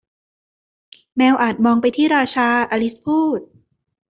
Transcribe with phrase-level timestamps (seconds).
[1.17, 3.39] แมวอาจมองไปที่ราชา อลิซพูด